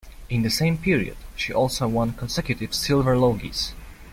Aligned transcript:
In 0.31 0.41
the 0.41 0.49
same 0.49 0.79
period, 0.79 1.15
she 1.35 1.53
also 1.53 1.87
won 1.87 2.13
consecutive 2.13 2.73
Silver 2.73 3.15
Logies. 3.15 3.73